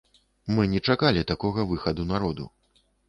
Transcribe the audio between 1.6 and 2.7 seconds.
выхаду народу.